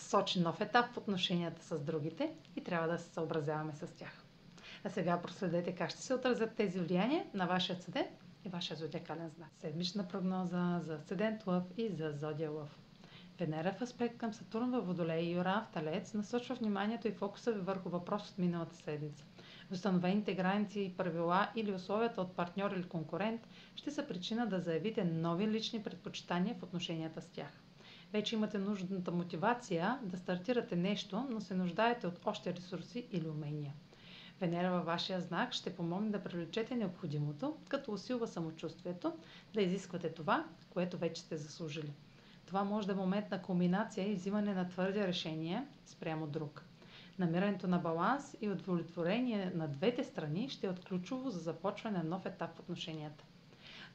[0.00, 4.24] сочи нов етап в отношенията с другите и трябва да се съобразяваме с тях.
[4.84, 8.10] А сега проследете как ще се отразят тези влияния на вашия седент
[8.44, 9.48] и вашия зодиакален знак.
[9.54, 12.78] Седмична прогноза за седент Лъв и за зодия Лъв.
[13.38, 17.52] Венера в аспект към Сатурн във Водолей и Юран в Талец насочва вниманието и фокуса
[17.52, 19.24] ви върху въпрос от миналата седмица.
[19.72, 23.40] Установените граници правила или условията от партньор или конкурент
[23.74, 27.50] ще са причина да заявите нови лични предпочитания в отношенията с тях
[28.12, 33.72] вече имате нужната мотивация да стартирате нещо, но се нуждаете от още ресурси или умения.
[34.40, 39.12] Венера във вашия знак ще помогне да привлечете необходимото, като усилва самочувствието,
[39.54, 41.92] да изисквате това, което вече сте заслужили.
[42.46, 46.64] Това може да е момент на комбинация и взимане на твърди решения спрямо друг.
[47.18, 52.04] Намирането на баланс и удовлетворение на двете страни ще е от ключово за започване на
[52.04, 53.24] нов етап в отношенията.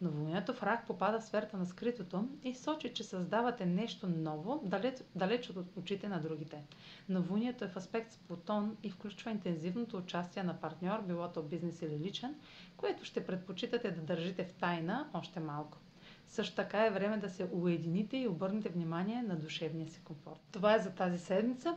[0.00, 4.94] Новолунието в рак попада в сферата на скритото и сочи, че създавате нещо ново, далеч,
[5.14, 6.62] далеч от очите на другите.
[7.08, 11.82] Новолунието е в аспект с Плутон и включва интензивното участие на партньор, било то бизнес
[11.82, 12.34] или личен,
[12.76, 15.78] което ще предпочитате да държите в тайна още малко.
[16.26, 20.40] Също така е време да се уедините и обърнете внимание на душевния си комфорт.
[20.52, 21.76] Това е за тази седмица.